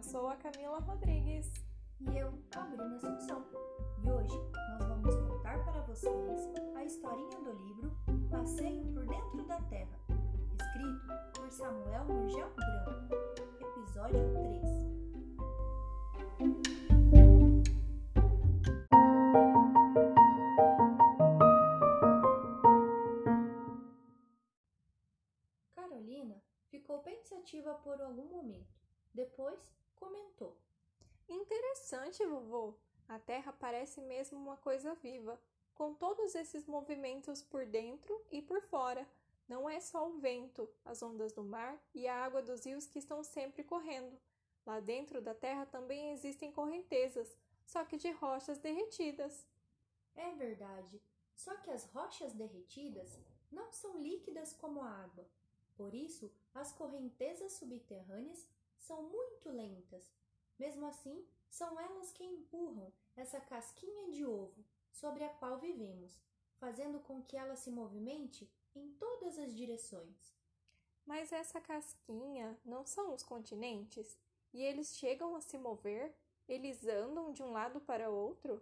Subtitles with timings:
[0.00, 1.52] Eu sou a Camila Rodrigues.
[2.00, 3.44] E eu, a Bruna Assunção.
[4.02, 4.34] E hoje
[4.70, 7.94] nós vamos contar para vocês a historinha do livro
[8.30, 10.00] Passeio por Dentro da Terra,
[10.58, 13.14] escrito por Samuel Murgel Branco.
[13.60, 14.62] Episódio 3
[25.74, 28.80] Carolina ficou pensativa por algum momento.
[29.12, 30.56] Depois comentou:
[31.28, 32.74] Interessante, vovô.
[33.06, 35.38] A Terra parece mesmo uma coisa viva,
[35.74, 39.06] com todos esses movimentos por dentro e por fora.
[39.46, 42.98] Não é só o vento, as ondas do mar e a água dos rios que
[42.98, 44.16] estão sempre correndo.
[44.64, 49.44] Lá dentro da Terra também existem correntezas, só que de rochas derretidas.
[50.14, 51.00] É verdade.
[51.34, 53.18] Só que as rochas derretidas
[53.50, 55.26] não são líquidas como a água.
[55.74, 58.46] Por isso, as correntezas subterrâneas
[58.90, 60.12] são muito lentas.
[60.58, 66.20] Mesmo assim, são elas que empurram essa casquinha de ovo sobre a qual vivemos,
[66.58, 70.34] fazendo com que ela se movimente em todas as direções.
[71.06, 74.18] Mas essa casquinha não são os continentes?
[74.52, 76.12] E eles chegam a se mover?
[76.48, 78.60] Eles andam de um lado para outro?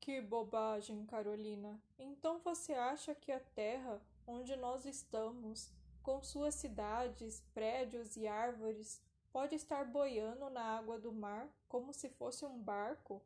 [0.00, 1.78] Que bobagem, Carolina!
[1.98, 5.70] Então você acha que a Terra, onde nós estamos,
[6.02, 9.06] com suas cidades, prédios e árvores,
[9.38, 13.22] pode estar boiando na água do mar como se fosse um barco?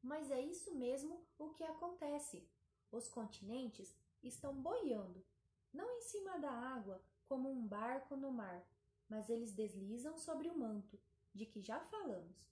[0.00, 2.48] Mas é isso mesmo o que acontece.
[2.92, 3.92] Os continentes
[4.22, 5.26] estão boiando,
[5.74, 8.64] não em cima da água como um barco no mar,
[9.08, 10.96] mas eles deslizam sobre o manto,
[11.34, 12.46] de que já falamos,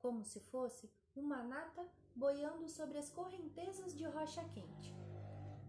[0.00, 4.92] como se fosse uma nata boiando sobre as correntezas de rocha quente.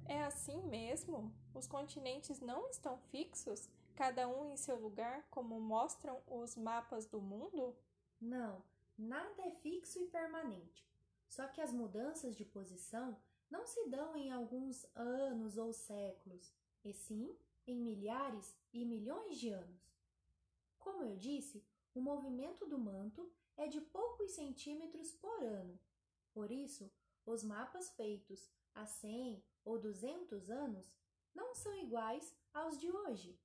[0.05, 1.31] É assim mesmo?
[1.53, 3.69] Os continentes não estão fixos?
[3.99, 7.75] Cada um em seu lugar, como mostram os mapas do mundo?
[8.21, 8.63] Não,
[8.97, 10.87] nada é fixo e permanente.
[11.27, 13.21] Só que as mudanças de posição
[13.51, 19.49] não se dão em alguns anos ou séculos, e sim em milhares e milhões de
[19.49, 19.93] anos.
[20.79, 21.61] Como eu disse,
[21.93, 25.77] o movimento do manto é de poucos centímetros por ano.
[26.31, 26.89] Por isso,
[27.25, 30.89] os mapas feitos há 100 ou 200 anos
[31.35, 33.37] não são iguais aos de hoje.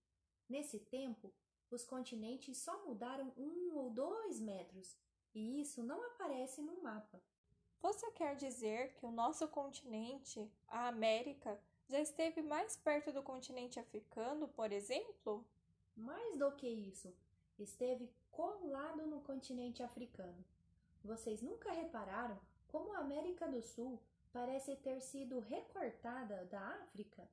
[0.48, 1.32] Nesse tempo,
[1.70, 4.96] os continentes só mudaram um ou dois metros,
[5.34, 7.20] e isso não aparece no mapa.
[7.82, 13.78] Você quer dizer que o nosso continente, a América, já esteve mais perto do continente
[13.78, 15.44] africano, por exemplo?
[15.96, 17.14] Mais do que isso,
[17.58, 20.44] esteve colado no continente africano.
[21.02, 24.00] Vocês nunca repararam como a América do Sul
[24.32, 27.28] parece ter sido recortada da África?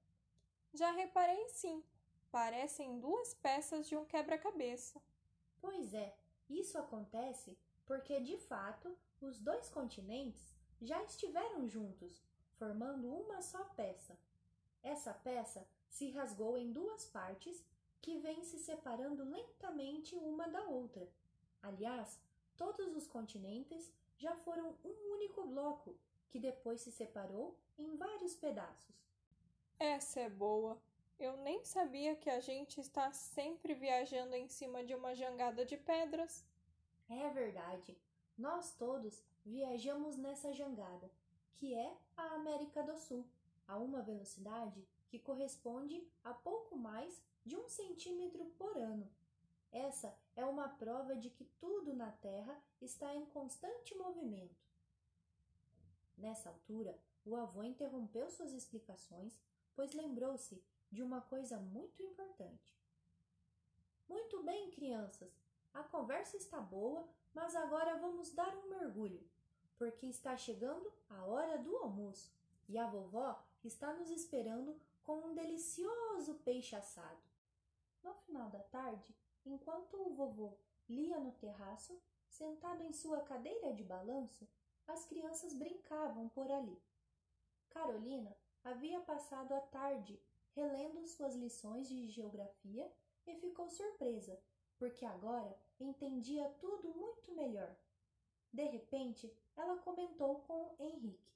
[0.74, 1.84] Já reparei sim,
[2.31, 5.02] parecem duas peças de um quebra-cabeça.
[5.59, 6.16] Pois é,
[6.50, 12.24] isso acontece porque de fato os dois continentes já estiveram juntos,
[12.58, 14.18] formando uma só peça.
[14.81, 17.64] Essa peça se rasgou em duas partes
[18.02, 21.08] que vêm se separando lentamente uma da outra.
[21.62, 22.19] Aliás,
[22.58, 25.96] todos os continentes já foram um único bloco
[26.30, 28.96] que depois se separou em vários pedaços.
[29.78, 30.81] Essa é boa.
[31.22, 35.78] Eu nem sabia que a gente está sempre viajando em cima de uma jangada de
[35.78, 36.44] pedras.
[37.08, 37.96] É verdade.
[38.36, 41.12] Nós todos viajamos nessa jangada,
[41.58, 43.24] que é a América do Sul,
[43.68, 49.08] a uma velocidade que corresponde a pouco mais de um centímetro por ano.
[49.72, 54.60] Essa é uma prova de que tudo na Terra está em constante movimento.
[56.18, 59.40] Nessa altura, o avô interrompeu suas explicações,
[59.76, 60.60] pois lembrou-se
[60.91, 62.75] de uma coisa muito importante.
[64.09, 65.31] Muito bem, crianças,
[65.74, 69.25] a conversa está boa, mas agora vamos dar um mergulho,
[69.77, 72.33] porque está chegando a hora do almoço
[72.68, 77.21] e a vovó está nos esperando com um delicioso peixe assado.
[78.04, 80.57] No final da tarde, enquanto o vovô
[80.89, 84.48] lia no terraço, sentado em sua cadeira de balanço,
[84.88, 86.77] as crianças brincavam por ali.
[87.69, 90.19] Carolina havia passado a tarde
[90.56, 92.92] relendo suas lições de geografia
[93.25, 94.39] e ficou surpresa,
[94.77, 97.75] porque agora entendia tudo muito melhor.
[98.51, 101.31] De repente, ela comentou com Henrique: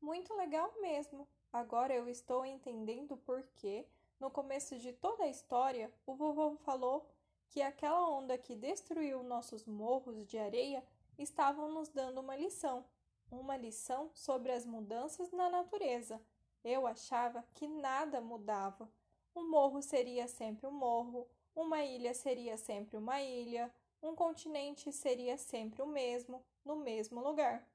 [0.00, 1.28] Muito legal mesmo.
[1.52, 3.86] Agora eu estou entendendo por que,
[4.20, 7.08] no começo de toda a história, o vovô falou
[7.48, 10.84] que aquela onda que destruiu nossos morros de areia
[11.16, 12.84] estavam nos dando uma lição,
[13.30, 16.20] uma lição sobre as mudanças na natureza
[16.64, 18.90] eu achava que nada mudava.
[19.34, 23.72] Um morro seria sempre um morro, uma ilha seria sempre uma ilha,
[24.02, 27.68] um continente seria sempre o mesmo, no mesmo lugar.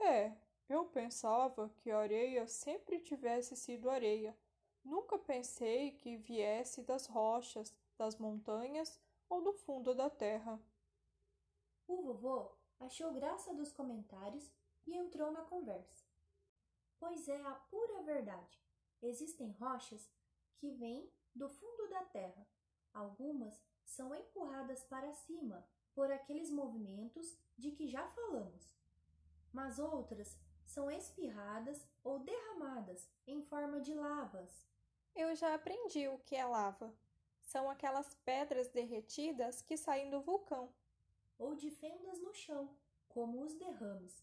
[0.00, 0.32] É,
[0.68, 4.36] eu pensava que a areia sempre tivesse sido areia.
[4.84, 10.60] Nunca pensei que viesse das rochas, das montanhas ou do fundo da terra.
[11.86, 12.50] O vovô
[12.80, 14.50] achou graça dos comentários
[14.86, 16.07] e entrou na conversa.
[16.98, 18.60] Pois é a pura verdade.
[19.00, 20.10] Existem rochas
[20.56, 22.46] que vêm do fundo da terra.
[22.92, 28.76] Algumas são empurradas para cima por aqueles movimentos de que já falamos,
[29.52, 34.68] mas outras são espirradas ou derramadas em forma de lavas.
[35.14, 36.94] Eu já aprendi o que é lava.
[37.40, 40.72] São aquelas pedras derretidas que saem do vulcão.
[41.38, 42.76] Ou de fendas no chão,
[43.08, 44.22] como os derrames.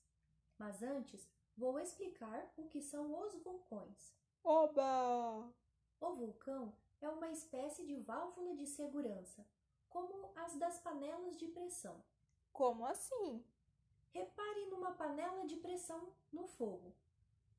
[0.57, 4.13] Mas antes, vou explicar o que são os vulcões.
[4.43, 5.53] Oba!
[5.99, 9.45] O vulcão é uma espécie de válvula de segurança,
[9.89, 12.03] como as das panelas de pressão.
[12.51, 13.43] Como assim?
[14.13, 16.95] Repare numa panela de pressão no fogo.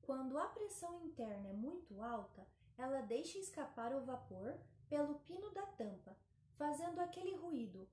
[0.02, 2.46] Quando a pressão interna é muito alta,
[2.78, 4.58] ela deixa escapar o vapor
[4.88, 6.16] pelo pino da tampa,
[6.56, 7.88] fazendo aquele ruído.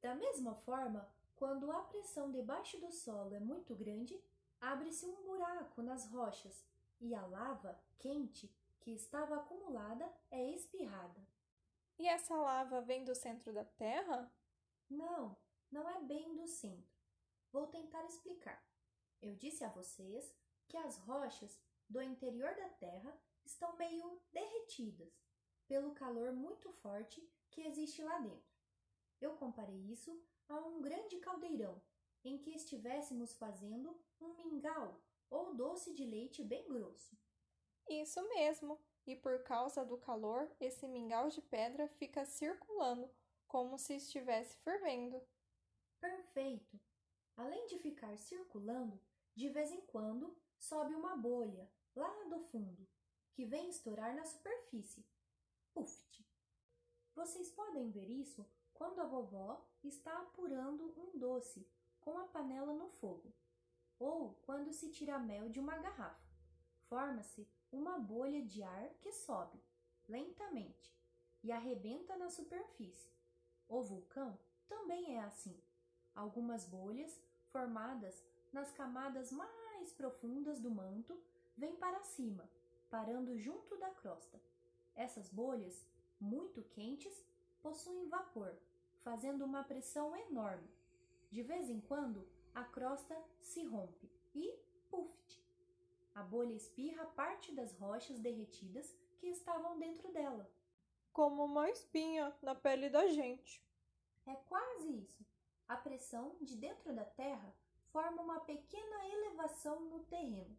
[0.00, 1.08] Da mesma forma,
[1.40, 4.22] quando a pressão debaixo do solo é muito grande,
[4.60, 6.66] abre-se um buraco nas rochas
[7.00, 11.26] e a lava quente que estava acumulada é espirrada.
[11.98, 14.30] E essa lava vem do centro da Terra?
[14.90, 15.34] Não,
[15.72, 17.00] não é bem do centro.
[17.50, 18.62] Vou tentar explicar.
[19.22, 20.30] Eu disse a vocês
[20.68, 21.58] que as rochas
[21.88, 25.18] do interior da Terra estão meio derretidas
[25.66, 28.52] pelo calor muito forte que existe lá dentro.
[29.22, 31.80] Eu comparei isso a um grande caldeirão
[32.24, 35.00] em que estivéssemos fazendo um mingau
[35.30, 37.16] ou doce de leite bem grosso.
[37.88, 38.78] Isso mesmo.
[39.06, 43.10] E por causa do calor, esse mingau de pedra fica circulando,
[43.48, 45.20] como se estivesse fervendo.
[45.98, 46.78] Perfeito!
[47.36, 49.00] Além de ficar circulando,
[49.34, 52.86] de vez em quando sobe uma bolha lá do fundo,
[53.32, 55.06] que vem estourar na superfície.
[55.72, 56.24] Puft!
[57.14, 58.46] Vocês podem ver isso
[58.80, 61.68] quando a vovó está apurando um doce
[62.00, 63.30] com a panela no fogo,
[63.98, 66.26] ou quando se tira mel de uma garrafa.
[66.88, 69.62] Forma-se uma bolha de ar que sobe
[70.08, 70.98] lentamente
[71.42, 73.12] e arrebenta na superfície.
[73.68, 75.62] O vulcão também é assim.
[76.14, 77.20] Algumas bolhas,
[77.52, 81.22] formadas nas camadas mais profundas do manto,
[81.54, 82.48] vêm para cima,
[82.88, 84.40] parando junto da crosta.
[84.94, 85.86] Essas bolhas,
[86.18, 87.22] muito quentes,
[87.60, 88.56] possuem vapor,
[89.02, 90.68] fazendo uma pressão enorme.
[91.30, 94.52] De vez em quando, a crosta se rompe e,
[94.90, 95.10] puff,
[96.14, 100.50] a bolha espirra parte das rochas derretidas que estavam dentro dela.
[101.12, 103.64] Como uma espinha na pele da gente.
[104.26, 105.24] É quase isso.
[105.68, 107.54] A pressão de dentro da terra
[107.92, 110.56] forma uma pequena elevação no terreno.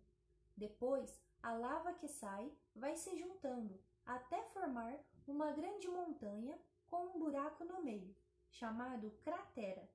[0.55, 4.97] Depois, a lava que sai vai se juntando até formar
[5.27, 8.15] uma grande montanha com um buraco no meio,
[8.51, 9.89] chamado cratera.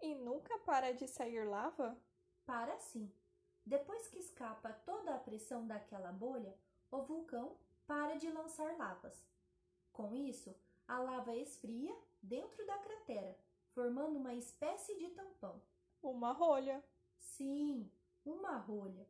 [0.00, 1.96] E nunca para de sair lava?
[2.44, 3.10] Para sim.
[3.64, 6.56] Depois que escapa toda a pressão daquela bolha,
[6.90, 9.24] o vulcão para de lançar lavas.
[9.92, 10.54] Com isso,
[10.86, 13.36] a lava esfria dentro da cratera,
[13.72, 15.60] formando uma espécie de tampão.
[16.02, 16.84] Uma rolha.
[17.18, 17.90] Sim,
[18.24, 19.06] uma rolha.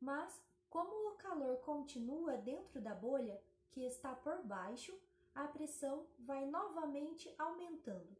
[0.00, 4.96] Mas, como o calor continua dentro da bolha, que está por baixo,
[5.34, 8.16] a pressão vai novamente aumentando,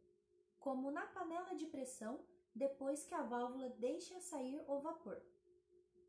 [0.59, 5.21] como na panela de pressão depois que a válvula deixa sair o vapor.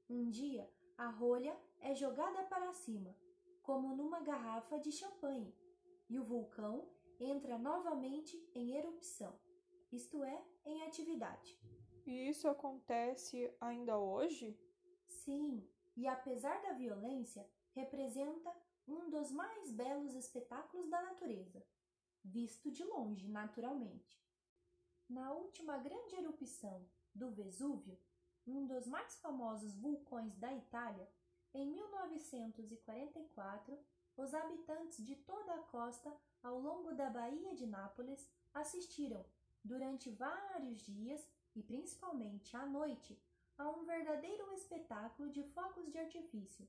[0.09, 3.17] Um dia, a rolha é jogada para cima,
[3.63, 5.55] como numa garrafa de champanhe,
[6.09, 9.39] e o vulcão entra novamente em erupção,
[9.91, 11.59] isto é, em atividade.
[12.05, 14.59] E isso acontece ainda hoje?
[15.07, 15.67] Sim,
[15.97, 18.53] e apesar da violência, representa
[18.93, 21.65] um dos mais belos espetáculos da natureza,
[22.23, 24.23] visto de longe, naturalmente.
[25.09, 27.99] Na última grande erupção do Vesúvio,
[28.47, 31.09] um dos mais famosos vulcões da Itália,
[31.55, 33.79] em 1944,
[34.17, 39.25] os habitantes de toda a costa ao longo da Baía de Nápoles assistiram,
[39.65, 43.23] durante vários dias e principalmente à noite,
[43.57, 46.69] a um verdadeiro espetáculo de fogos de artifício,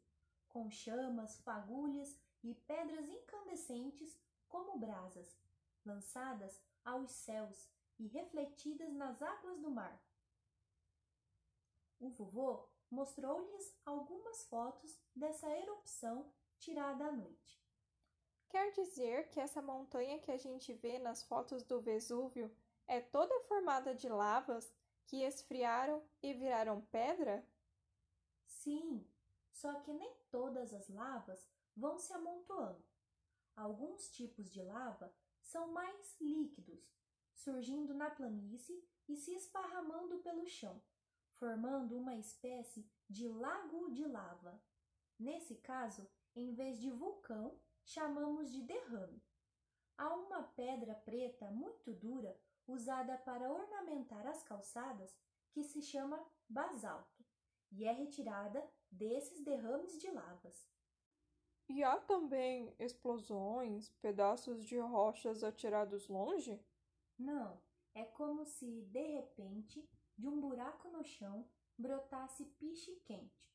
[0.54, 4.16] com chamas, fagulhas e pedras incandescentes
[4.48, 5.36] como brasas,
[5.84, 7.68] lançadas aos céus
[7.98, 10.00] e refletidas nas águas do mar.
[12.00, 17.64] O vovô mostrou-lhes algumas fotos dessa erupção tirada à noite.
[18.48, 22.56] Quer dizer que essa montanha que a gente vê nas fotos do Vesúvio
[22.88, 24.72] é toda formada de lavas
[25.08, 27.44] que esfriaram e viraram pedra?
[28.46, 29.04] Sim,
[29.54, 32.84] só que nem todas as lavas vão se amontoando.
[33.56, 36.92] Alguns tipos de lava são mais líquidos,
[37.34, 40.82] surgindo na planície e se esparramando pelo chão,
[41.36, 44.62] formando uma espécie de lago de lava.
[45.20, 49.22] Nesse caso, em vez de vulcão, chamamos de derrame.
[49.98, 55.16] Há uma pedra preta muito dura usada para ornamentar as calçadas
[55.52, 56.20] que se chama
[56.50, 57.13] basalto
[57.74, 60.68] e é retirada desses derrames de lavas.
[61.68, 66.60] E há também explosões, pedaços de rochas atirados longe?
[67.18, 67.60] Não,
[67.96, 69.88] é como se, de repente,
[70.18, 73.50] de um buraco no chão brotasse piche quente,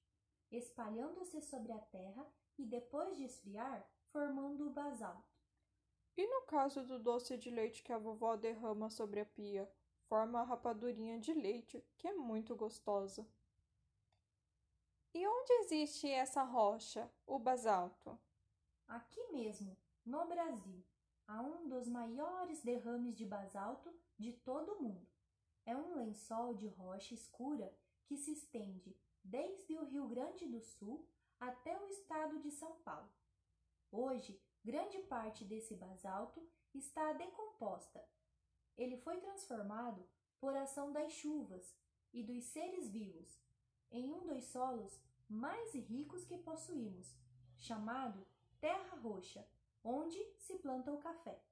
[0.50, 2.26] espalhando-se sobre a terra
[2.58, 5.38] e, depois de esfriar, formando o basalto.
[6.16, 9.70] E no caso do doce de leite que a vovó derrama sobre a pia,
[10.08, 13.24] forma a rapadurinha de leite, que é muito gostosa.
[15.14, 18.18] E onde existe essa rocha, o basalto?
[18.86, 20.84] Aqui mesmo, no Brasil,
[21.26, 25.08] há um dos maiores derrames de basalto de todo o mundo.
[25.64, 27.74] É um lençol de rocha escura
[28.04, 31.08] que se estende desde o Rio Grande do Sul
[31.40, 33.10] até o estado de São Paulo.
[33.90, 38.06] Hoje, grande parte desse basalto está decomposta.
[38.76, 40.06] Ele foi transformado
[40.38, 41.74] por ação das chuvas
[42.12, 43.47] e dos seres vivos
[43.90, 47.14] em um dos solos mais ricos que possuímos,
[47.58, 48.26] chamado
[48.60, 49.46] Terra Roxa,
[49.84, 51.42] onde se planta o café.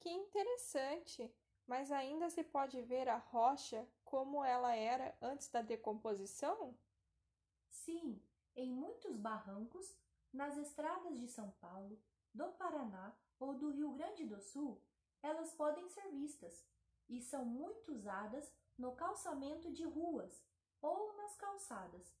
[0.00, 1.32] Que interessante!
[1.66, 6.76] Mas ainda se pode ver a rocha como ela era antes da decomposição?
[7.70, 8.20] Sim,
[8.56, 9.96] em muitos barrancos,
[10.32, 11.98] nas estradas de São Paulo,
[12.34, 14.82] do Paraná ou do Rio Grande do Sul,
[15.22, 16.66] elas podem ser vistas
[17.08, 20.42] e são muito usadas no calçamento de ruas
[20.82, 22.12] ou nas calçadas,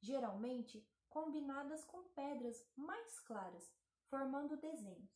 [0.00, 3.72] geralmente combinadas com pedras mais claras,
[4.08, 5.08] formando desenhos.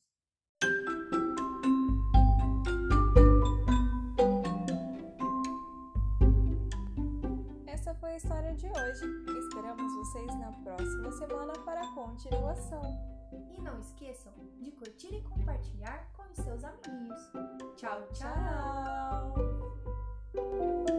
[7.67, 9.05] Essa foi a história de hoje.
[9.39, 12.83] Esperamos vocês na próxima semana para a continuação.
[13.53, 17.21] E não esqueçam de curtir e compartilhar com os seus amiguinhos.
[17.77, 19.35] Tchau, tchau!
[20.33, 20.94] tchau.